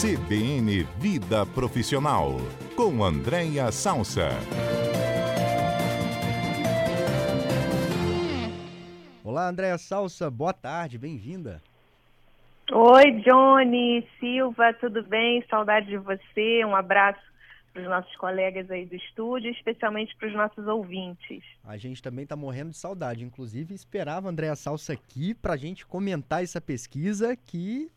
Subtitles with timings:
[0.00, 2.36] CBN Vida Profissional,
[2.76, 4.28] com Andréia Salsa.
[9.24, 11.60] Olá, Andréia Salsa, boa tarde, bem-vinda.
[12.70, 15.44] Oi, Johnny Silva, tudo bem?
[15.50, 17.18] Saudade de você, um abraço
[17.72, 21.42] para os nossos colegas aí do estúdio, especialmente para os nossos ouvintes.
[21.64, 25.56] A gente também está morrendo de saudade, inclusive esperava a Andréa Salsa aqui para a
[25.56, 27.90] gente comentar essa pesquisa que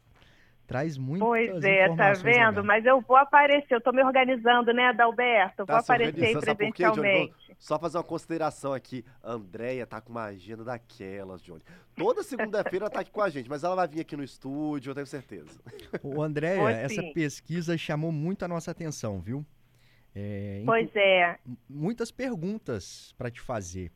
[0.71, 2.63] traz muitas Pois é, tá vendo?
[2.63, 5.65] Mas eu vou aparecer, eu tô me organizando, né, Adalberto?
[5.65, 7.33] Tá vou aparecer presencialmente.
[7.59, 9.03] Só fazer uma consideração aqui.
[9.21, 11.61] A Andréia tá com uma agenda daquelas, Johnny.
[11.93, 14.91] Toda segunda-feira ela tá aqui com a gente, mas ela vai vir aqui no estúdio,
[14.91, 15.59] eu tenho certeza.
[16.01, 19.45] O Andréia, essa pesquisa chamou muito a nossa atenção, viu?
[20.15, 21.37] É, pois é.
[21.69, 23.91] Muitas perguntas para te fazer.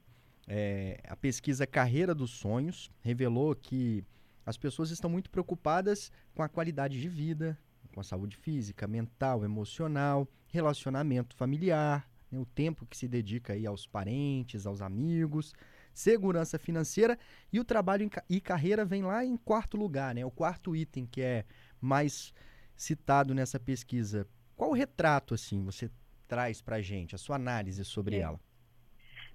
[0.45, 4.03] É, a pesquisa Carreira dos Sonhos revelou que
[4.45, 7.57] as pessoas estão muito preocupadas com a qualidade de vida,
[7.93, 13.65] com a saúde física, mental, emocional, relacionamento familiar, né, o tempo que se dedica aí
[13.65, 15.53] aos parentes, aos amigos,
[15.93, 17.17] segurança financeira
[17.51, 20.25] e o trabalho e carreira vem lá em quarto lugar, né?
[20.25, 21.45] O quarto item que é
[21.79, 22.33] mais
[22.75, 24.27] citado nessa pesquisa.
[24.55, 25.89] Qual o retrato assim você
[26.27, 28.19] traz para gente, a sua análise sobre é.
[28.19, 28.39] ela?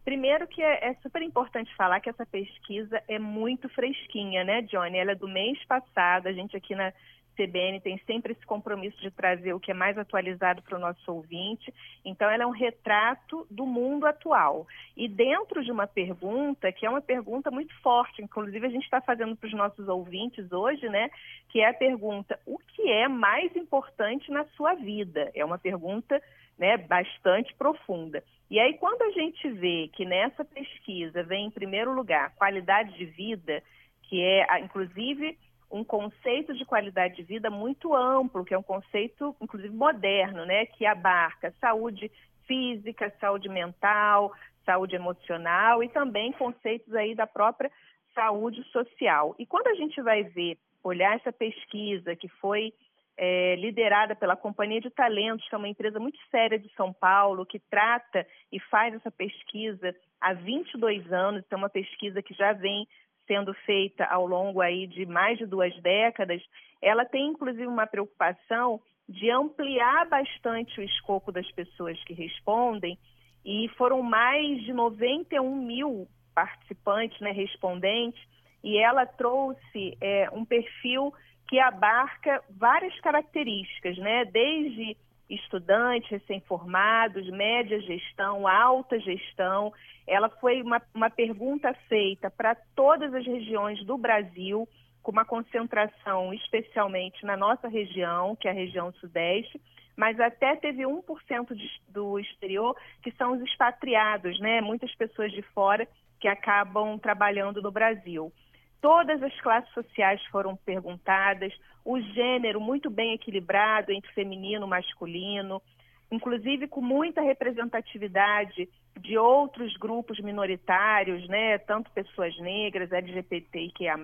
[0.04, 4.96] Primeiro que é, é, super importante falar que essa pesquisa é muito fresquinha, né, Johnny?
[4.98, 6.92] Ela é do mês passado, a gente aqui na
[7.40, 11.10] CBN tem sempre esse compromisso de trazer o que é mais atualizado para o nosso
[11.10, 11.72] ouvinte.
[12.04, 14.66] Então, ela é um retrato do mundo atual.
[14.96, 19.00] E dentro de uma pergunta, que é uma pergunta muito forte, inclusive a gente está
[19.00, 21.10] fazendo para os nossos ouvintes hoje, né?
[21.48, 25.30] Que é a pergunta: o que é mais importante na sua vida?
[25.34, 26.20] É uma pergunta
[26.58, 28.22] né, bastante profunda.
[28.50, 33.06] E aí, quando a gente vê que nessa pesquisa vem em primeiro lugar qualidade de
[33.06, 33.62] vida,
[34.02, 35.38] que é, inclusive,
[35.70, 40.66] um conceito de qualidade de vida muito amplo, que é um conceito, inclusive, moderno, né,
[40.66, 42.10] que abarca saúde
[42.46, 44.32] física, saúde mental,
[44.64, 47.70] saúde emocional e também conceitos aí da própria
[48.14, 49.34] saúde social.
[49.38, 52.72] E quando a gente vai ver, olhar essa pesquisa que foi
[53.16, 57.46] é, liderada pela Companhia de Talentos, que é uma empresa muito séria de São Paulo,
[57.46, 62.88] que trata e faz essa pesquisa há 22 anos, é uma pesquisa que já vem
[63.30, 66.42] sendo feita ao longo aí de mais de duas décadas,
[66.82, 72.98] ela tem inclusive uma preocupação de ampliar bastante o escopo das pessoas que respondem,
[73.44, 78.20] e foram mais de 91 mil participantes, né, respondentes,
[78.64, 81.14] e ela trouxe é, um perfil
[81.48, 84.24] que abarca várias características, né?
[84.26, 84.96] Desde
[85.30, 89.72] estudantes recém-formados, média gestão, alta gestão.
[90.06, 94.68] Ela foi uma, uma pergunta feita para todas as regiões do Brasil,
[95.02, 99.60] com uma concentração especialmente na nossa região, que é a região sudeste,
[99.96, 104.60] mas até teve 1% de, do exterior, que são os expatriados, né?
[104.60, 105.86] Muitas pessoas de fora
[106.18, 108.32] que acabam trabalhando no Brasil.
[108.80, 111.52] Todas as classes sociais foram perguntadas,
[111.84, 115.62] o gênero muito bem equilibrado entre feminino e masculino,
[116.10, 118.68] inclusive com muita representatividade
[118.98, 121.58] de outros grupos minoritários, né?
[121.58, 123.96] tanto pessoas negras, LGBTIQIA+,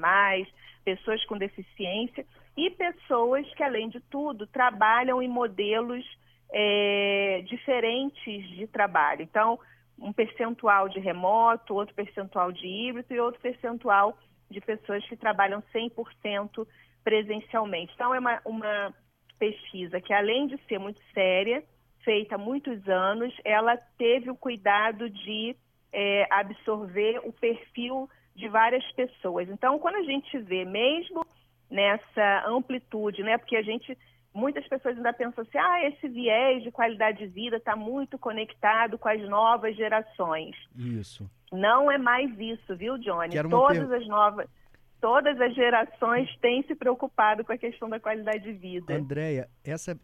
[0.84, 2.24] pessoas com deficiência
[2.56, 6.04] e pessoas que, além de tudo, trabalham em modelos
[6.52, 9.22] é, diferentes de trabalho.
[9.22, 9.58] Então,
[9.98, 14.16] um percentual de remoto, outro percentual de híbrido e outro percentual
[14.50, 16.66] de pessoas que trabalham 100%
[17.02, 17.92] presencialmente.
[17.94, 18.94] Então, é uma, uma
[19.38, 21.62] pesquisa que, além de ser muito séria,
[22.04, 25.56] feita há muitos anos, ela teve o cuidado de
[25.92, 29.48] é, absorver o perfil de várias pessoas.
[29.48, 31.24] Então, quando a gente vê, mesmo
[31.70, 33.96] nessa amplitude, né, porque a gente
[34.36, 38.98] muitas pessoas ainda pensam assim, ah, esse viés de qualidade de vida está muito conectado
[38.98, 40.54] com as novas gerações.
[40.76, 41.28] Isso.
[41.50, 43.34] Não é mais isso, viu, Johnny?
[43.48, 43.98] Todas per...
[43.98, 44.46] as novas,
[45.00, 48.94] todas as gerações têm se preocupado com a questão da qualidade de vida.
[48.94, 49.48] Andréia,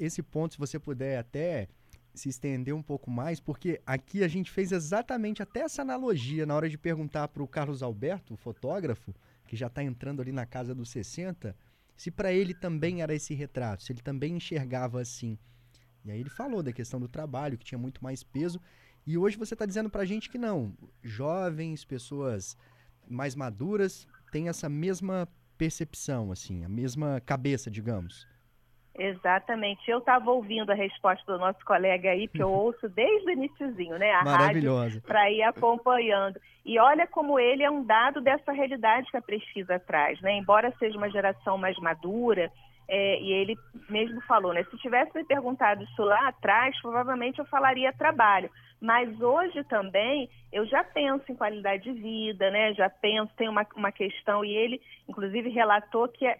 [0.00, 1.68] esse ponto, se você puder até
[2.14, 6.54] se estender um pouco mais, porque aqui a gente fez exatamente até essa analogia na
[6.54, 9.14] hora de perguntar para o Carlos Alberto, o fotógrafo,
[9.46, 11.54] que já está entrando ali na casa dos 60,
[11.96, 15.38] se para ele também era esse retrato, se ele também enxergava assim.
[16.04, 18.60] E aí ele falou da questão do trabalho, que tinha muito mais peso.
[19.06, 20.76] E hoje você está dizendo para a gente que não.
[21.02, 22.56] Jovens, pessoas
[23.08, 28.26] mais maduras têm essa mesma percepção, assim, a mesma cabeça, digamos.
[28.98, 29.90] Exatamente.
[29.90, 33.98] Eu estava ouvindo a resposta do nosso colega aí, que eu ouço desde o iníciozinho,
[33.98, 34.12] né?
[34.12, 35.00] A Maravilhosa.
[35.06, 36.38] Para ir acompanhando.
[36.64, 40.36] E olha como ele é um dado dessa realidade que a pesquisa traz, né?
[40.36, 42.50] Embora seja uma geração mais madura,
[42.88, 43.56] é, e ele
[43.88, 44.64] mesmo falou, né?
[44.64, 48.50] Se tivesse me perguntado isso lá atrás, provavelmente eu falaria trabalho.
[48.80, 52.74] Mas hoje também eu já penso em qualidade de vida, né?
[52.74, 56.36] Já penso, tem uma, uma questão, e ele, inclusive, relatou que é,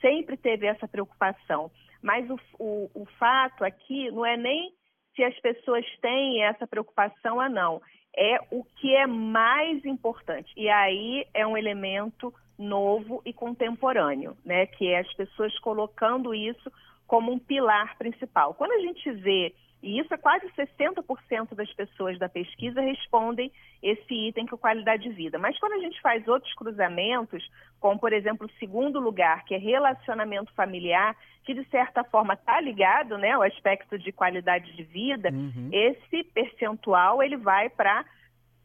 [0.00, 1.70] sempre teve essa preocupação.
[2.06, 4.72] Mas o, o, o fato aqui não é nem
[5.16, 7.82] se as pessoas têm essa preocupação ou não,
[8.16, 10.52] é o que é mais importante.
[10.56, 14.66] E aí é um elemento novo e contemporâneo, né?
[14.66, 16.70] Que é as pessoas colocando isso
[17.08, 18.54] como um pilar principal.
[18.54, 19.52] Quando a gente vê,
[19.82, 23.52] e isso é quase 60% das pessoas da pesquisa respondem
[23.82, 25.38] esse item que é qualidade de vida.
[25.38, 27.46] Mas quando a gente faz outros cruzamentos,
[27.78, 32.60] como por exemplo o segundo lugar, que é relacionamento familiar, que de certa forma está
[32.60, 35.68] ligado, né, ao aspecto de qualidade de vida, uhum.
[35.72, 38.04] esse percentual ele vai para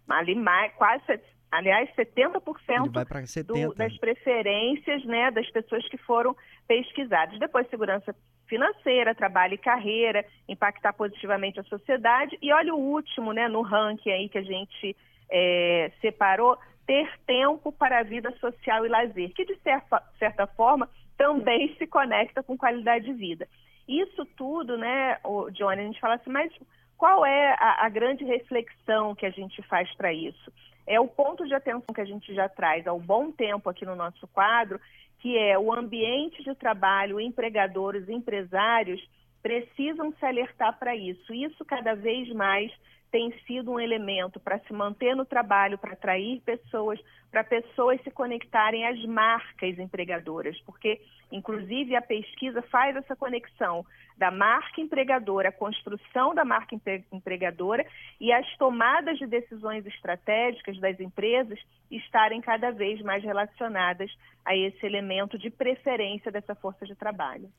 [0.09, 1.03] ali mais quase
[1.51, 2.41] aliás, 70%,
[2.89, 3.43] 70%.
[3.43, 6.35] Do, das preferências né, das pessoas que foram
[6.65, 7.37] pesquisadas.
[7.37, 8.15] Depois, segurança
[8.51, 12.38] financeira, trabalho e carreira, impactar positivamente a sociedade.
[12.42, 14.94] E olha o último, né, no ranking aí que a gente
[15.31, 20.89] é, separou, ter tempo para a vida social e lazer, que de certa, certa forma
[21.18, 23.48] também se conecta com qualidade de vida.
[23.88, 25.18] Isso tudo, né,
[25.54, 26.51] Johnny, a gente fala assim, mas
[26.97, 30.51] qual é a, a grande reflexão que a gente faz para isso?
[30.88, 33.86] é o ponto de atenção que a gente já traz há um bom tempo aqui
[33.86, 34.80] no nosso quadro,
[35.21, 39.00] que é o ambiente de trabalho, empregadores, empresários
[39.41, 41.33] precisam se alertar para isso.
[41.33, 42.71] Isso cada vez mais
[43.11, 46.97] tem sido um elemento para se manter no trabalho, para atrair pessoas,
[47.29, 53.85] para pessoas se conectarem às marcas empregadoras, porque, inclusive, a pesquisa faz essa conexão
[54.17, 56.73] da marca empregadora, a construção da marca
[57.11, 57.85] empregadora
[58.19, 61.59] e as tomadas de decisões estratégicas das empresas
[61.89, 64.09] estarem cada vez mais relacionadas
[64.45, 67.51] a esse elemento de preferência dessa força de trabalho.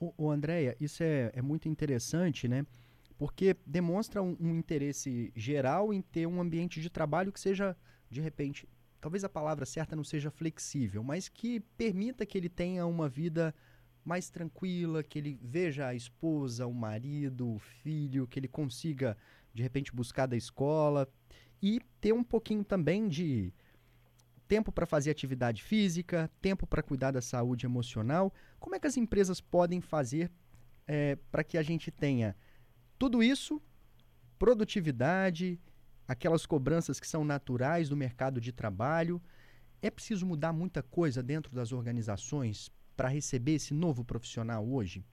[0.00, 2.64] O, o Andréia, isso é, é muito interessante, né?
[3.16, 7.76] Porque demonstra um, um, interesse geral em ter um ambiente de trabalho que seja,
[8.10, 8.68] de repente,
[9.00, 13.54] talvez a palavra certa não seja flexível, mas que permita que ele tenha uma vida
[14.04, 19.16] mais tranquila, que ele veja a esposa, o marido, o filho, que ele consiga,
[19.52, 21.08] de repente, buscar da escola
[21.62, 23.52] e ter um pouquinho também de
[24.46, 28.32] tempo para fazer atividade física, tempo para cuidar da saúde emocional.
[28.58, 30.30] Como é que as empresas podem fazer
[30.86, 32.36] é, para que a gente tenha
[33.04, 33.60] tudo isso,
[34.38, 35.60] produtividade,
[36.08, 39.20] aquelas cobranças que são naturais do mercado de trabalho.
[39.82, 45.04] É preciso mudar muita coisa dentro das organizações para receber esse novo profissional hoje?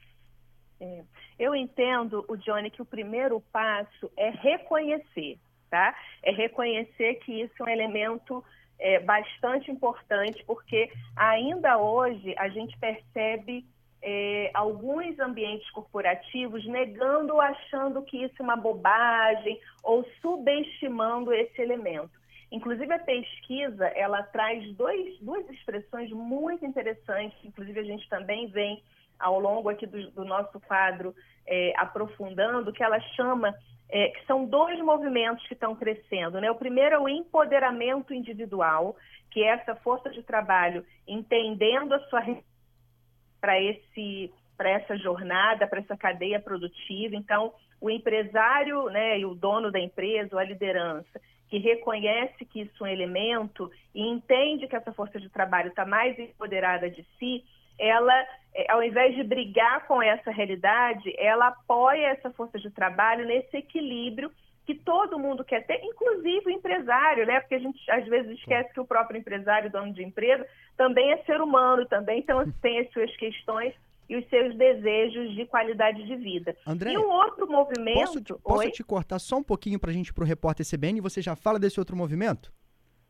[0.79, 1.03] É,
[1.37, 5.37] eu entendo, o Johnny, que o primeiro passo é reconhecer,
[5.69, 5.93] tá?
[6.23, 8.41] É reconhecer que isso é um elemento
[8.79, 13.65] é, bastante importante, porque ainda hoje a gente percebe
[14.01, 21.61] é, alguns ambientes corporativos negando ou achando que isso é uma bobagem ou subestimando esse
[21.61, 22.11] elemento.
[22.51, 28.83] Inclusive, a pesquisa, ela traz dois, duas expressões muito interessantes, inclusive a gente também vem
[29.17, 31.15] ao longo aqui do, do nosso quadro
[31.47, 33.55] é, aprofundando, que ela chama,
[33.89, 36.41] é, que são dois movimentos que estão crescendo.
[36.41, 36.51] Né?
[36.51, 38.97] O primeiro é o empoderamento individual,
[39.29, 42.19] que é essa força de trabalho entendendo a sua
[43.41, 47.15] para esse para essa jornada, para essa cadeia produtiva.
[47.15, 51.19] Então, o empresário, né, e o dono da empresa, ou a liderança,
[51.49, 55.83] que reconhece que isso é um elemento e entende que essa força de trabalho está
[55.83, 57.43] mais empoderada de si,
[57.79, 58.13] ela,
[58.53, 63.57] é, ao invés de brigar com essa realidade, ela apoia essa força de trabalho nesse
[63.57, 64.31] equilíbrio
[64.73, 67.39] que todo mundo quer ter, inclusive o empresário, né?
[67.39, 70.45] Porque a gente às vezes esquece que o próprio empresário, dono de empresa,
[70.77, 73.73] também é ser humano, também então, tem as suas questões
[74.09, 76.55] e os seus desejos de qualidade de vida.
[76.65, 77.99] André, e um outro movimento.
[77.99, 80.97] Posso te, posso te cortar só um pouquinho para a gente para o Repórter CBN
[80.99, 82.51] e você já fala desse outro movimento?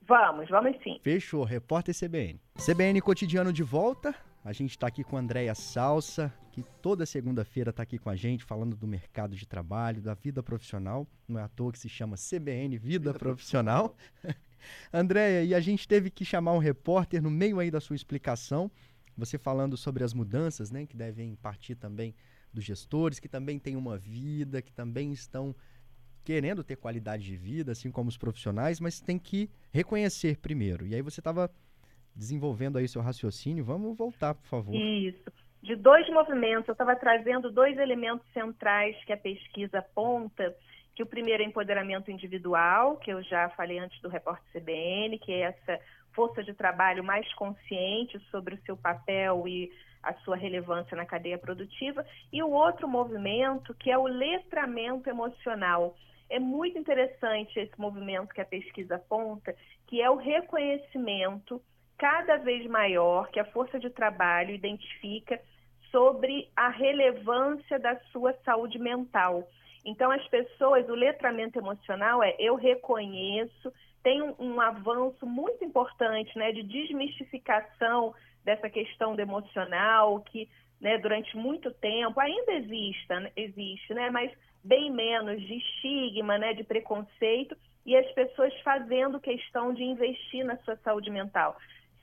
[0.02, 1.00] Vamos, vamos sim.
[1.04, 2.40] Fechou, Repórter CBN.
[2.56, 4.16] CBN Cotidiano de volta.
[4.44, 8.16] A gente está aqui com a Andréia Salsa, que toda segunda-feira está aqui com a
[8.16, 11.08] gente, falando do mercado de trabalho, da vida profissional.
[11.28, 13.96] Não é à toa que se chama CBN Vida, vida Profissional.
[14.92, 18.72] Andréia, e a gente teve que chamar um repórter no meio aí da sua explicação,
[19.16, 22.16] você falando sobre as mudanças, né, que devem partir também
[22.52, 25.56] dos gestores, que também têm uma vida, que também estão
[26.24, 30.88] querendo ter qualidade de vida, assim como os profissionais, mas tem que reconhecer primeiro.
[30.88, 31.52] E aí você estava
[32.16, 33.64] desenvolvendo aí seu raciocínio.
[33.64, 34.76] Vamos voltar, por favor.
[34.76, 35.32] Isso.
[35.62, 40.56] De dois movimentos, eu estava trazendo dois elementos centrais que a pesquisa aponta,
[40.96, 45.32] que o primeiro é empoderamento individual, que eu já falei antes do repórter CBN, que
[45.32, 45.80] é essa
[46.14, 49.72] força de trabalho mais consciente sobre o seu papel e
[50.04, 55.96] a sua relevância na cadeia produtiva, e o outro movimento, que é o letramento emocional.
[56.28, 61.62] É muito interessante esse movimento que a pesquisa aponta, que é o reconhecimento
[62.02, 65.40] cada vez maior que a força de trabalho identifica
[65.92, 69.48] sobre a relevância da sua saúde mental.
[69.86, 76.36] Então, as pessoas, o letramento emocional é eu reconheço, tem um, um avanço muito importante
[76.40, 83.06] né, de desmistificação dessa questão do emocional, que né, durante muito tempo ainda existe,
[83.36, 84.32] existe né, mas
[84.64, 87.56] bem menos de estigma, né, de preconceito,
[87.86, 91.56] e as pessoas fazendo questão de investir na sua saúde mental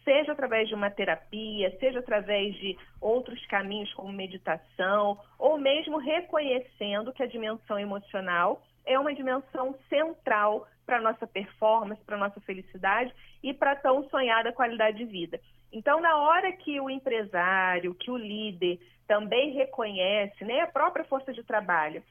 [0.05, 7.13] seja através de uma terapia, seja através de outros caminhos como meditação, ou mesmo reconhecendo
[7.13, 13.13] que a dimensão emocional é uma dimensão central para nossa performance, para nossa felicidade
[13.43, 15.39] e para tão sonhada qualidade de vida.
[15.71, 21.33] Então, na hora que o empresário, que o líder também reconhece, né, a própria força
[21.33, 22.03] de trabalho,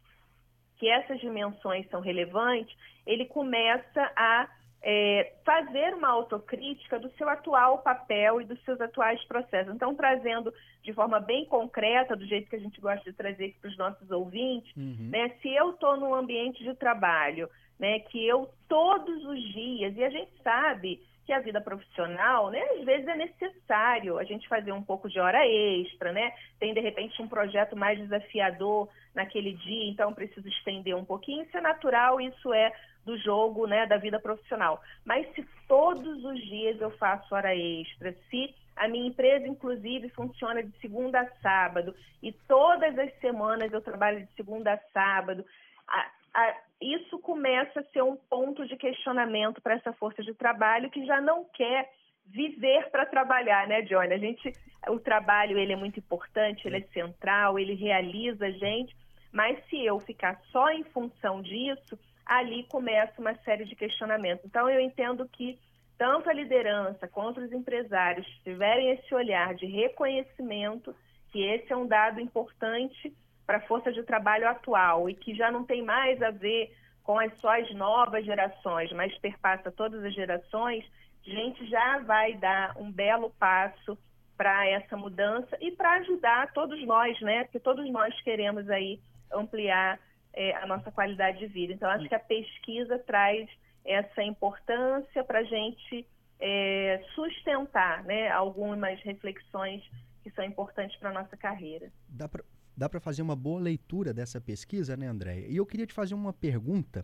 [0.77, 2.75] que essas dimensões são relevantes,
[3.05, 4.47] ele começa a
[4.89, 9.75] é, fazer uma autocrítica do seu atual papel e dos seus atuais processos.
[9.75, 13.69] Então, trazendo de forma bem concreta, do jeito que a gente gosta de trazer para
[13.69, 15.09] os nossos ouvintes, uhum.
[15.11, 20.05] né, se eu estou num ambiente de trabalho, né, que eu todos os dias, e
[20.05, 24.71] a gente sabe que a vida profissional, né, às vezes é necessário a gente fazer
[24.71, 26.31] um pouco de hora extra, né?
[26.57, 31.43] Tem de repente um projeto mais desafiador naquele dia, então preciso estender um pouquinho.
[31.43, 32.71] Isso é natural, isso é
[33.05, 34.81] do jogo, né, da vida profissional.
[35.03, 40.63] Mas se todos os dias eu faço hora extra, se a minha empresa, inclusive, funciona
[40.63, 41.93] de segunda a sábado
[42.23, 45.45] e todas as semanas eu trabalho de segunda a sábado,
[45.89, 50.89] a, a, isso começa a ser um ponto de questionamento para essa força de trabalho
[50.89, 51.89] que já não quer
[52.25, 54.13] viver para trabalhar, né, Johnny?
[54.13, 54.51] A gente,
[54.89, 58.95] o trabalho ele é muito importante, ele é central, ele realiza a gente,
[59.31, 64.45] mas se eu ficar só em função disso, ali começa uma série de questionamentos.
[64.45, 65.57] Então, eu entendo que
[65.97, 70.95] tanto a liderança quanto os empresários tiverem esse olhar de reconhecimento,
[71.31, 73.13] que esse é um dado importante
[73.47, 77.17] para a força de trabalho atual e que já não tem mais a ver com
[77.17, 80.83] as só as novas gerações, mas perpassa todas as gerações,
[81.25, 83.97] a gente já vai dar um belo passo
[84.35, 87.45] para essa mudança e para ajudar todos nós, né?
[87.45, 88.99] Porque todos nós queremos aí
[89.33, 89.97] ampliar
[90.33, 91.73] é, a nossa qualidade de vida.
[91.73, 93.49] Então, acho que a pesquisa traz
[93.85, 96.05] essa importância para a gente
[96.39, 99.81] é, sustentar né, algumas reflexões
[100.21, 101.89] que são importantes para a nossa carreira.
[102.09, 102.43] Dá para
[102.77, 105.47] dá fazer uma boa leitura dessa pesquisa, né, Andréia?
[105.47, 107.03] E eu queria te fazer uma pergunta,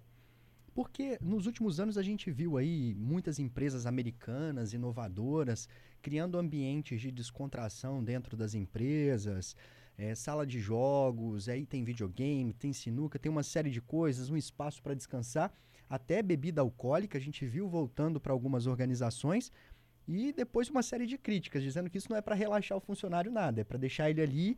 [0.74, 5.68] porque nos últimos anos a gente viu aí muitas empresas americanas, inovadoras,
[6.00, 9.56] criando ambientes de descontração dentro das empresas,
[9.98, 14.38] é, sala de jogos, aí tem videogame, tem sinuca, tem uma série de coisas, um
[14.38, 15.51] espaço para descansar,
[15.89, 19.51] até bebida alcoólica, a gente viu voltando para algumas organizações,
[20.08, 23.32] e depois uma série de críticas, dizendo que isso não é para relaxar o funcionário
[23.32, 24.58] nada, é para deixar ele ali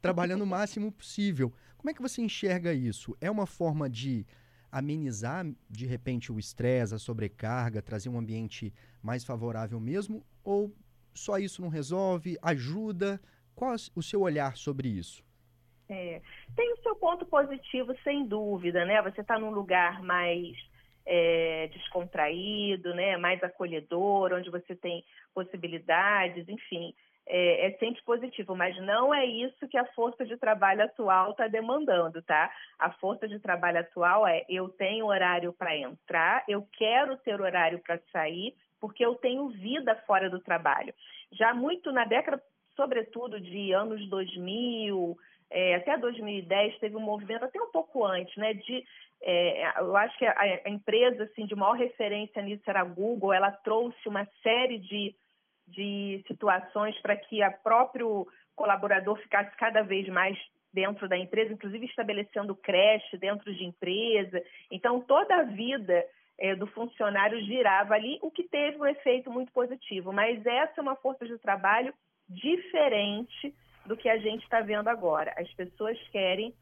[0.00, 1.52] trabalhando o máximo possível.
[1.76, 3.16] Como é que você enxerga isso?
[3.20, 4.26] É uma forma de
[4.70, 10.24] amenizar, de repente, o estresse, a sobrecarga, trazer um ambiente mais favorável mesmo?
[10.44, 10.72] Ou
[11.14, 12.36] só isso não resolve?
[12.42, 13.20] Ajuda?
[13.54, 15.24] Qual o seu olhar sobre isso?
[15.88, 16.22] É,
[16.54, 19.02] tem o seu ponto positivo, sem dúvida, né?
[19.02, 20.56] Você está num lugar mais
[21.04, 23.16] é, descontraído, né?
[23.16, 25.04] mais acolhedor, onde você tem
[25.34, 26.94] possibilidades, enfim,
[27.32, 31.46] é, é, sempre positivo, mas não é isso que a força de trabalho atual está
[31.46, 32.50] demandando, tá?
[32.78, 37.78] A força de trabalho atual é eu tenho horário para entrar, eu quero ter horário
[37.78, 40.92] para sair, porque eu tenho vida fora do trabalho.
[41.32, 42.42] Já muito na década
[42.74, 45.16] sobretudo de anos 2000
[45.50, 48.54] é, até 2010 teve um movimento até um pouco antes, né?
[48.54, 48.84] De
[49.22, 50.34] é, eu acho que a,
[50.64, 53.32] a, empresa assim de maior referência nisso era a Google.
[53.32, 55.14] Ela trouxe uma série de,
[55.70, 60.38] de situações para que o próprio colaborador ficasse cada vez mais
[60.72, 64.42] dentro da empresa, inclusive estabelecendo creche dentro de empresa.
[64.70, 66.04] Então toda a vida
[66.38, 70.12] é, do funcionário girava ali, o que teve um efeito muito positivo.
[70.12, 71.92] Mas essa é uma força de trabalho
[72.28, 75.34] diferente do que a gente está vendo agora.
[75.36, 76.54] As pessoas querem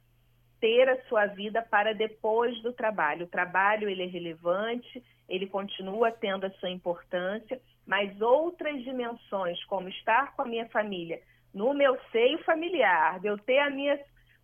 [0.61, 3.27] ter a sua vida para depois do trabalho.
[3.27, 9.88] O trabalho ele é relevante, ele continua tendo a sua importância, mas outras dimensões, como
[9.88, 11.21] estar com a minha família,
[11.55, 13.99] no meu seio familiar, de eu ter a minha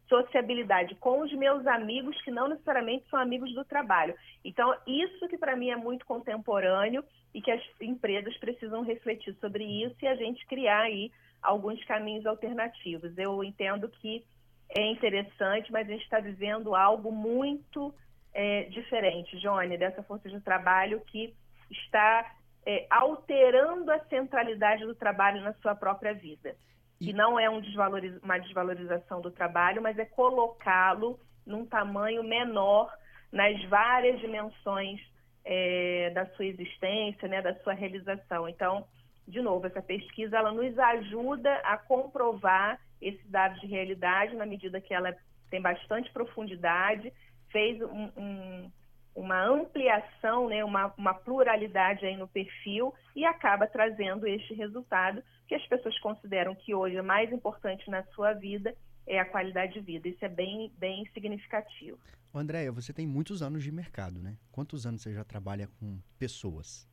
[0.09, 4.14] sociabilidade com os meus amigos que não necessariamente são amigos do trabalho.
[4.44, 9.64] Então, isso que para mim é muito contemporâneo e que as empresas precisam refletir sobre
[9.64, 11.11] isso e a gente criar aí
[11.42, 13.16] alguns caminhos alternativos.
[13.16, 14.25] Eu entendo que
[14.68, 17.94] é interessante, mas a gente está vivendo algo muito
[18.33, 21.35] é, diferente, Johnny, dessa força de trabalho que
[21.71, 22.35] está
[22.66, 26.56] é, alterando a centralidade do trabalho na sua própria vida.
[27.00, 32.92] E não é um desvaloriz uma desvalorização do trabalho, mas é colocá-lo num tamanho menor
[33.30, 35.00] nas várias dimensões
[35.44, 38.49] é, da sua existência, né, da sua realização.
[38.49, 38.87] Então,
[39.26, 44.80] de novo, essa pesquisa ela nos ajuda a comprovar esses dados de realidade na medida
[44.80, 45.14] que ela
[45.50, 47.12] tem bastante profundidade,
[47.50, 48.73] fez um, um,
[49.14, 55.54] uma ampliação, né, uma, uma pluralidade aí no perfil e acaba trazendo este resultado que
[55.54, 58.75] as pessoas consideram que hoje é mais importante na sua vida
[59.06, 60.08] é a qualidade de vida.
[60.08, 61.99] Isso é bem, bem significativo.
[62.34, 64.37] Andréia, você tem muitos anos de mercado, né?
[64.50, 66.88] Quantos anos você já trabalha com pessoas?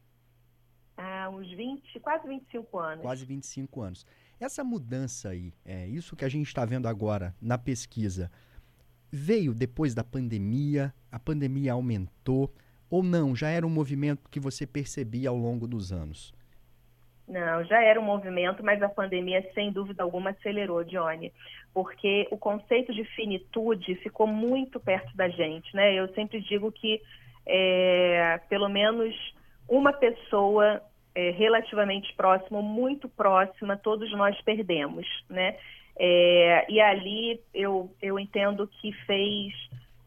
[1.32, 3.02] Uns 20, quase 25 anos.
[3.02, 4.06] Quase 25 anos.
[4.40, 8.32] Essa mudança aí, é isso que a gente está vendo agora na pesquisa,
[9.12, 10.94] veio depois da pandemia?
[11.12, 12.54] A pandemia aumentou?
[12.90, 13.36] Ou não?
[13.36, 16.34] Já era um movimento que você percebia ao longo dos anos?
[17.28, 21.32] Não, já era um movimento, mas a pandemia, sem dúvida alguma, acelerou, Johnny,
[21.74, 25.94] porque o conceito de finitude ficou muito perto da gente, né?
[25.94, 27.02] Eu sempre digo que
[27.46, 29.16] é, pelo menos
[29.70, 30.82] uma pessoa
[31.14, 35.58] é, relativamente próxima, muito próxima, todos nós perdemos, né?
[35.98, 39.54] É, e ali eu, eu entendo que fez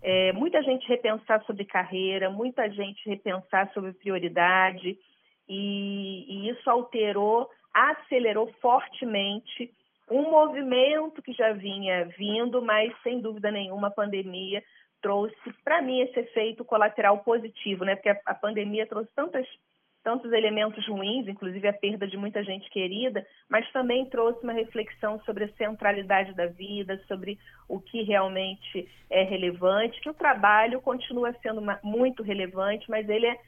[0.03, 4.99] é, muita gente repensar sobre carreira, muita gente repensar sobre prioridade,
[5.49, 9.71] e, e isso alterou, acelerou fortemente
[10.11, 14.63] um movimento que já vinha vindo, mas sem dúvida nenhuma a pandemia
[15.01, 17.95] trouxe para mim esse efeito colateral positivo, né?
[17.95, 19.47] Porque a, a pandemia trouxe tantas
[20.05, 25.19] tantos elementos ruins, inclusive a perda de muita gente querida, mas também trouxe uma reflexão
[25.25, 31.35] sobre a centralidade da vida, sobre o que realmente é relevante, que o trabalho continua
[31.43, 33.39] sendo muito relevante, mas ele é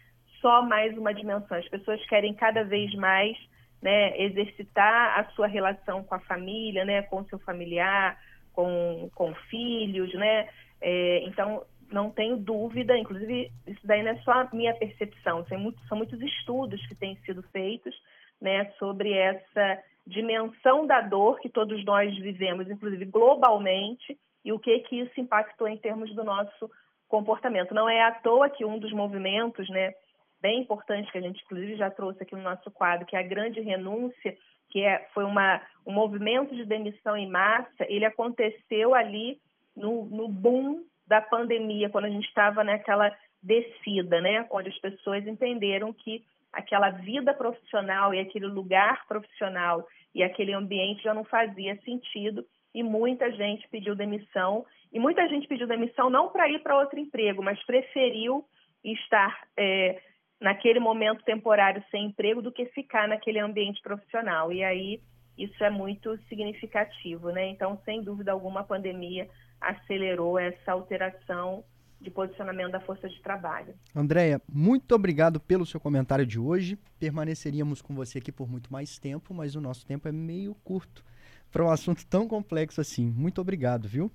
[0.40, 1.59] só mais uma dimensão.
[1.59, 3.37] As pessoas querem cada vez mais
[3.83, 8.19] né, exercitar a sua relação com a família, né, com o seu familiar,
[8.55, 10.49] com, com filhos, né?
[10.81, 15.59] É, então, não tenho dúvida, inclusive, isso daí não é só a minha percepção, são
[15.96, 17.94] muitos, estudos que têm sido feitos
[18.40, 24.79] né, sobre essa dimensão da dor que todos nós vivemos, inclusive globalmente, e o que
[24.81, 26.70] que isso impactou em termos do nosso
[27.09, 27.75] comportamento.
[27.75, 29.92] Não é à toa que um dos movimentos, né,
[30.40, 33.27] bem importante que a gente inclusive já trouxe aqui no nosso quadro, que é a
[33.27, 34.37] grande renúncia,
[34.70, 39.40] que é, foi uma, um movimento de demissão em massa, ele aconteceu ali
[39.75, 45.27] no, no boom da pandemia, quando a gente estava naquela descida, né, onde as pessoas
[45.27, 51.77] entenderam que aquela vida profissional e aquele lugar profissional e aquele ambiente já não fazia
[51.83, 56.79] sentido e muita gente pediu demissão e muita gente pediu demissão não para ir para
[56.79, 58.45] outro emprego, mas preferiu
[58.83, 60.01] estar é,
[60.40, 64.53] naquele momento temporário sem emprego do que ficar naquele ambiente profissional.
[64.53, 65.01] E aí
[65.37, 67.49] isso é muito significativo, né?
[67.49, 69.29] Então, sem dúvida alguma, a pandemia
[69.61, 71.64] acelerou essa alteração
[72.01, 73.75] de posicionamento da força de trabalho.
[73.94, 76.79] Andréia, muito obrigado pelo seu comentário de hoje.
[76.99, 81.05] Permaneceríamos com você aqui por muito mais tempo, mas o nosso tempo é meio curto
[81.51, 83.07] para um assunto tão complexo assim.
[83.07, 84.11] Muito obrigado, viu?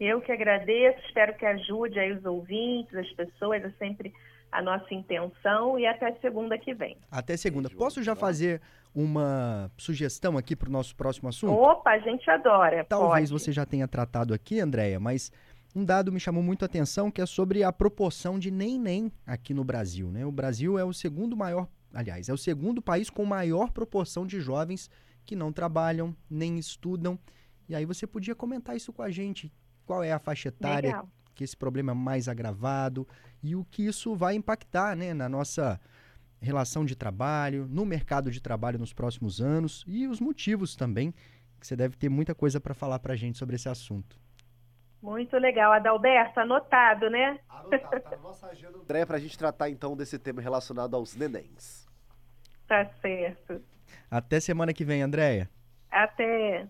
[0.00, 4.12] Eu que agradeço, espero que ajude aí os ouvintes, as pessoas, é sempre
[4.52, 6.96] a nossa intenção e até segunda que vem.
[7.10, 7.68] Até segunda.
[7.70, 8.60] Posso já fazer
[8.96, 11.52] uma sugestão aqui para o nosso próximo assunto?
[11.52, 12.82] Opa, a gente adora.
[12.82, 13.42] Talvez pode.
[13.42, 15.30] você já tenha tratado aqui, Andréia, mas
[15.74, 19.52] um dado me chamou muito a atenção que é sobre a proporção de nem-nem aqui
[19.52, 20.10] no Brasil.
[20.10, 20.24] Né?
[20.24, 24.40] O Brasil é o segundo maior, aliás, é o segundo país com maior proporção de
[24.40, 24.90] jovens
[25.26, 27.18] que não trabalham, nem estudam.
[27.68, 29.52] E aí você podia comentar isso com a gente.
[29.84, 31.08] Qual é a faixa etária Legal.
[31.34, 33.06] que esse problema é mais agravado
[33.42, 35.78] e o que isso vai impactar né, na nossa
[36.40, 41.12] relação de trabalho, no mercado de trabalho nos próximos anos e os motivos também,
[41.58, 44.18] que você deve ter muita coisa para falar para a gente sobre esse assunto.
[45.02, 47.38] Muito legal, Adalberto, anotado, né?
[47.48, 51.14] Anotado, tá na nossa agenda, André, para a gente tratar então desse tema relacionado aos
[51.14, 51.86] nenéns.
[52.66, 53.62] Tá certo.
[54.10, 55.48] Até semana que vem, Andréia.
[55.90, 56.66] Até.